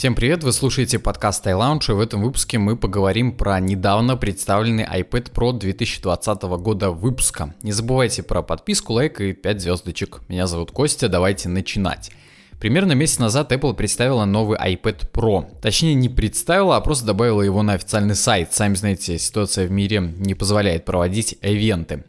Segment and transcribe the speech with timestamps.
[0.00, 4.84] Всем привет, вы слушаете подкаст iLounge, и в этом выпуске мы поговорим про недавно представленный
[4.84, 7.54] iPad Pro 2020 года выпуска.
[7.62, 10.22] Не забывайте про подписку, лайк и 5 звездочек.
[10.28, 12.12] Меня зовут Костя, давайте начинать.
[12.58, 15.60] Примерно месяц назад Apple представила новый iPad Pro.
[15.60, 18.54] Точнее, не представила, а просто добавила его на официальный сайт.
[18.54, 22.04] Сами знаете, ситуация в мире не позволяет проводить ивенты.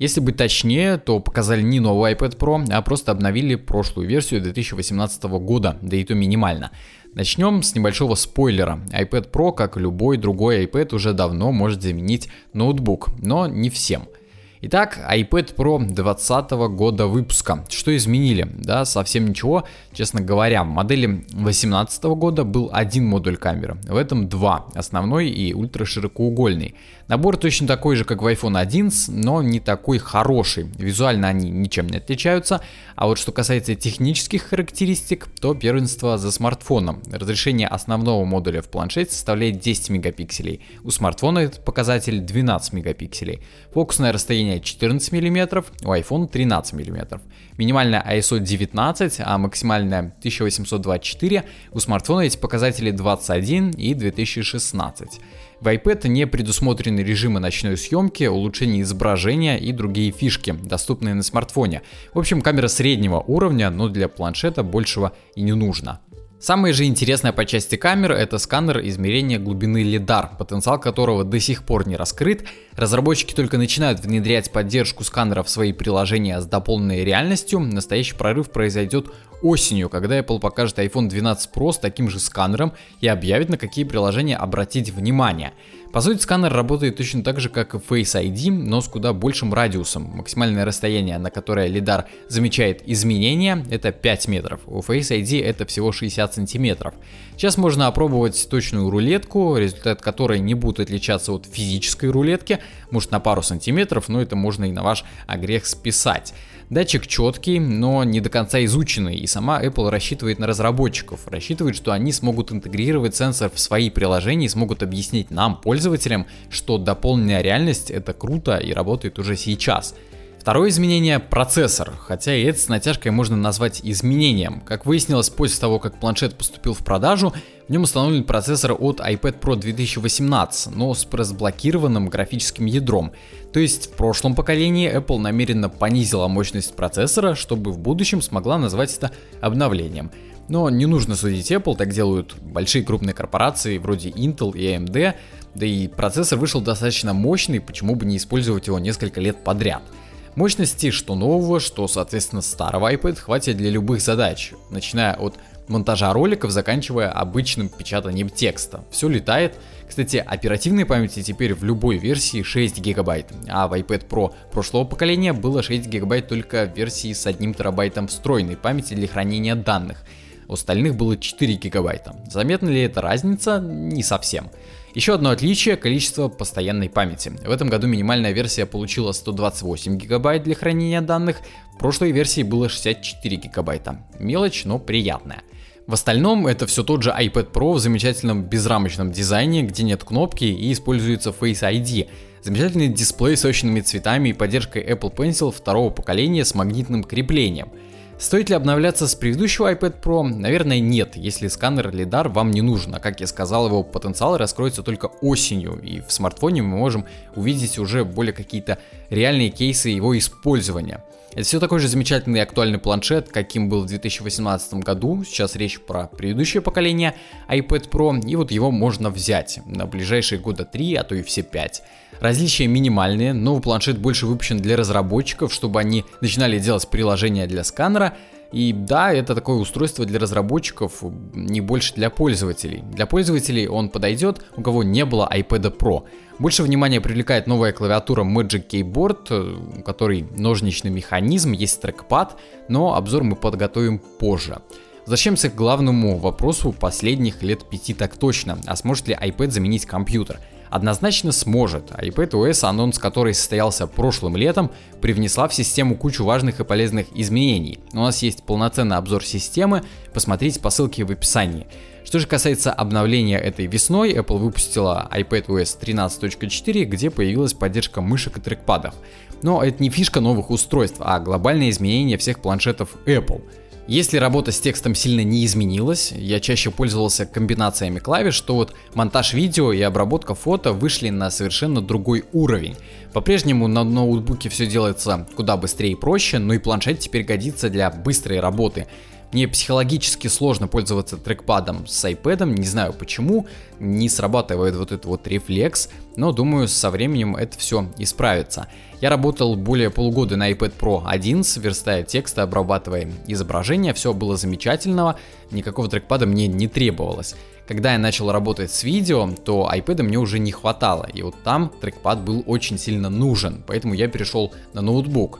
[0.00, 5.22] Если быть точнее, то показали не новый iPad Pro, а просто обновили прошлую версию 2018
[5.24, 6.70] года, да и то минимально.
[7.12, 8.80] Начнем с небольшого спойлера.
[8.92, 14.08] iPad Pro, как любой другой iPad, уже давно может заменить ноутбук, но не всем–
[14.62, 17.64] Итак, iPad Pro 2020 года выпуска.
[17.70, 18.46] Что изменили?
[18.58, 19.64] Да, совсем ничего.
[19.94, 23.78] Честно говоря, в модели 2018 года был один модуль камеры.
[23.88, 24.66] В этом два.
[24.74, 26.74] Основной и ультраширокоугольный.
[27.08, 30.64] Набор точно такой же, как в iPhone 11, но не такой хороший.
[30.76, 32.60] Визуально они ничем не отличаются.
[32.96, 37.00] А вот что касается технических характеристик, то первенство за смартфоном.
[37.10, 40.60] Разрешение основного модуля в планшете составляет 10 мегапикселей.
[40.84, 43.40] У смартфона этот показатель 12 мегапикселей.
[43.72, 47.20] Фокусное расстояние расстояние 14 мм, у iPhone 13 мм.
[47.56, 55.20] Минимальная ISO 19, а максимальная 1824, у смартфона эти показатели 21 и 2016.
[55.60, 61.82] В iPad не предусмотрены режимы ночной съемки, улучшение изображения и другие фишки, доступные на смартфоне.
[62.14, 66.00] В общем, камера среднего уровня, но для планшета большего и не нужно.
[66.40, 71.64] Самое же интересное по части камеры это сканер измерения глубины LiDAR, потенциал которого до сих
[71.64, 72.46] пор не раскрыт.
[72.76, 77.60] Разработчики только начинают внедрять поддержку сканера в свои приложения с дополненной реальностью.
[77.60, 79.08] Настоящий прорыв произойдет
[79.42, 83.84] осенью, когда Apple покажет iPhone 12 Pro с таким же сканером и объявит на какие
[83.84, 85.52] приложения обратить внимание.
[85.92, 89.52] По сути, сканер работает точно так же, как и Face ID, но с куда большим
[89.52, 90.04] радиусом.
[90.04, 94.60] Максимальное расстояние, на которое лидар замечает изменения, это 5 метров.
[94.66, 96.94] У Face ID это всего 60 сантиметров.
[97.36, 102.58] Сейчас можно опробовать точную рулетку, результат которой не будет отличаться от физической рулетки,
[102.90, 106.34] может на пару сантиметров, но это можно и на ваш огрех списать.
[106.70, 111.90] Датчик четкий, но не до конца изученный, и сама Apple рассчитывает на разработчиков, рассчитывает, что
[111.90, 117.90] они смогут интегрировать сенсор в свои приложения и смогут объяснить нам, пользователям, что дополненная реальность
[117.90, 119.96] это круто и работает уже сейчас.
[120.40, 124.62] Второе изменение– процессор, хотя и это с натяжкой можно назвать изменением.
[124.62, 127.34] Как выяснилось после того, как планшет поступил в продажу,
[127.68, 133.12] в нем установлен процессор от iPad Pro 2018, но с разблокированным графическим ядром.
[133.52, 138.96] То есть в прошлом поколении Apple намеренно понизила мощность процессора, чтобы в будущем смогла назвать
[138.96, 139.10] это
[139.42, 140.10] обновлением.
[140.48, 145.14] Но не нужно судить Apple, так делают большие крупные корпорации вроде Intel и AMD,
[145.54, 149.82] да и процессор вышел достаточно мощный, почему бы не использовать его несколько лет подряд–
[150.40, 156.50] Мощности что нового, что соответственно старого iPad хватит для любых задач, начиная от монтажа роликов,
[156.50, 158.82] заканчивая обычным печатанием текста.
[158.90, 159.56] Все летает.
[159.86, 165.34] Кстати, оперативной памяти теперь в любой версии 6 гигабайт, а в iPad Pro прошлого поколения
[165.34, 170.02] было 6 гигабайт только в версии с 1 терабайтом встроенной памяти для хранения данных.
[170.48, 172.16] У остальных было 4 гигабайта.
[172.30, 173.60] Заметна ли эта разница?
[173.60, 174.50] Не совсем.
[174.94, 177.32] Еще одно отличие– количество постоянной памяти.
[177.46, 181.40] В этом году минимальная версия получила 128 гигабайт для хранения данных,
[181.74, 184.04] в прошлой версии было 64 гигабайта.
[184.18, 185.42] Мелочь, но приятная.
[185.86, 190.44] В остальном это все тот же iPad Pro в замечательном безрамочном дизайне, где нет кнопки
[190.44, 192.08] и используется Face ID.
[192.42, 197.68] Замечательный дисплей с сочными цветами и поддержкой Apple Pencil второго поколения с магнитным креплением–
[198.20, 200.22] Стоит ли обновляться с предыдущего iPad Pro?
[200.22, 204.82] Наверное нет, если сканер LiDAR вам не нужен, а как я сказал, его потенциал раскроется
[204.82, 208.76] только осенью, и в смартфоне мы можем увидеть уже более какие-то
[209.08, 211.02] реальные кейсы его использования.
[211.32, 215.22] Это все такой же замечательный и актуальный планшет, каким был в 2018 году.
[215.24, 217.14] Сейчас речь про предыдущее поколение
[217.48, 221.42] iPad Pro, и вот его можно взять на ближайшие года 3, а то и все
[221.42, 221.82] 5.
[222.18, 228.09] Различия минимальные, новый планшет больше выпущен для разработчиков, чтобы они начинали делать приложения для сканера,
[228.52, 231.02] и да, это такое устройство для разработчиков,
[231.34, 232.82] не больше для пользователей.
[232.92, 236.02] Для пользователей он подойдет, у кого не было iPad Pro.
[236.38, 242.36] Больше внимания привлекает новая клавиатура Magic Keyboard, у которой ножничный механизм, есть трекпад,
[242.68, 244.58] но обзор мы подготовим позже.
[245.06, 250.38] Возвращаемся к главному вопросу последних лет пяти так точно, а сможет ли iPad заменить компьютер?
[250.68, 254.70] Однозначно сможет, а iPadOS, анонс который состоялся прошлым летом,
[255.00, 257.80] привнесла в систему кучу важных и полезных изменений.
[257.92, 259.82] У нас есть полноценный обзор системы,
[260.14, 261.66] посмотрите по ссылке в описании.
[262.04, 268.40] Что же касается обновления этой весной, Apple выпустила iPadOS 13.4, где появилась поддержка мышек и
[268.40, 268.94] трекпадов.
[269.42, 273.42] Но это не фишка новых устройств, а глобальное изменение всех планшетов Apple–
[273.86, 279.34] Если работа с текстом сильно не изменилась, я чаще пользовался комбинациями клавиш, то вот монтаж
[279.34, 282.76] видео и обработка фото вышли на совершенно другой уровень.
[283.12, 287.90] По-прежнему на ноутбуке все делается куда быстрее и проще, но и планшет теперь годится для
[287.90, 288.86] быстрой работы.
[289.32, 293.46] Мне психологически сложно пользоваться трекпадом с iPad, не знаю почему,
[293.78, 298.66] не срабатывает вот этот вот рефлекс, но думаю со временем это все исправится.
[299.00, 305.16] Я работал более полугода на iPad Pro 11, верстая тексты, обрабатывая изображения, все было замечательного,
[305.52, 307.36] никакого трекпада мне не требовалось.
[307.68, 311.70] Когда я начал работать с видео, то iPad мне уже не хватало, и вот там
[311.80, 315.38] трекпад был очень сильно нужен, поэтому я перешел на ноутбук.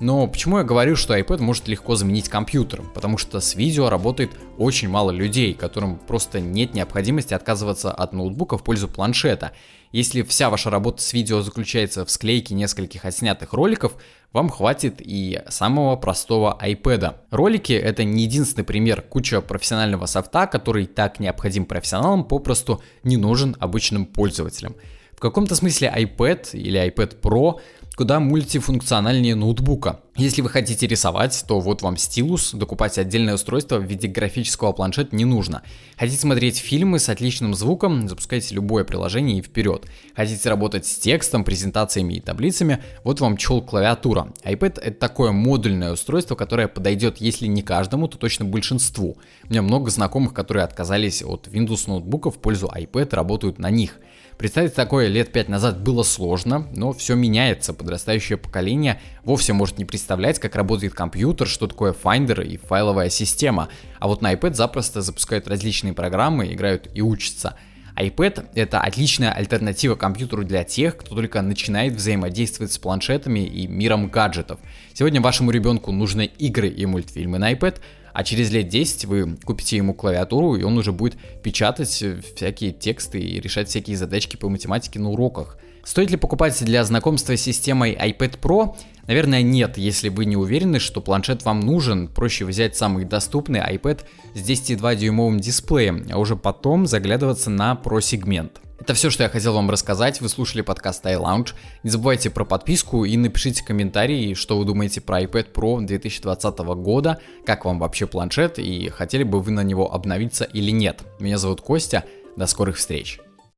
[0.00, 2.82] Но почему я говорю, что iPad может легко заменить компьютер?
[2.94, 8.58] Потому что с видео работает очень мало людей, которым просто нет необходимости отказываться от ноутбука
[8.58, 9.52] в пользу планшета.
[9.90, 13.96] Если вся ваша работа с видео заключается в склейке нескольких отснятых роликов,
[14.32, 17.16] вам хватит и самого простого iPad.
[17.30, 23.56] Ролики это не единственный пример, куча профессионального софта, который так необходим профессионалам, попросту не нужен
[23.58, 24.76] обычным пользователям.
[25.18, 27.58] В каком-то смысле iPad или iPad Pro
[27.96, 29.98] куда мультифункциональнее ноутбука.
[30.14, 35.16] Если вы хотите рисовать, то вот вам стилус, докупать отдельное устройство в виде графического планшета
[35.16, 35.62] не нужно.
[35.98, 39.86] Хотите смотреть фильмы с отличным звуком, запускайте любое приложение и вперед.
[40.14, 44.32] Хотите работать с текстом, презентациями и таблицами, вот вам чел клавиатура.
[44.44, 49.18] iPad это такое модульное устройство, которое подойдет, если не каждому, то точно большинству.
[49.42, 53.98] У меня много знакомых, которые отказались от Windows ноутбука в пользу iPad, работают на них.
[54.38, 57.74] Представить такое лет 5 назад было сложно, но все меняется.
[57.74, 63.68] Подрастающее поколение вовсе может не представлять, как работает компьютер, что такое Finder и файловая система.
[63.98, 67.56] А вот на iPad запросто запускают различные программы, играют и учатся
[67.98, 74.08] iPad— это отличная альтернатива компьютеру для тех, кто только начинает взаимодействовать с планшетами и миром
[74.08, 74.60] гаджетов.
[74.94, 77.80] Сегодня вашему ребенку нужны игры и мультфильмы на iPad,
[78.18, 81.88] а через лет 10 вы купите ему клавиатуру, и он уже будет печатать
[82.34, 85.56] всякие тексты и решать всякие задачки по математике на уроках.
[85.84, 88.74] Стоит ли покупать для знакомства с системой iPad Pro?
[89.06, 94.00] Наверное, нет, если вы не уверены, что планшет вам нужен, проще взять самый доступный iPad
[94.34, 98.60] с 10,2 дюймовым дисплеем, а уже потом заглядываться на Pro сегмент.
[98.78, 100.20] Это все, что я хотел вам рассказать.
[100.20, 101.54] Вы слушали подкаст iLounge.
[101.82, 107.18] Не забывайте про подписку и напишите комментарии, что вы думаете про iPad Pro 2020 года,
[107.44, 111.02] как вам вообще планшет и хотели бы вы на него обновиться или нет.
[111.18, 112.04] Меня зовут Костя.
[112.36, 113.18] До скорых встреч.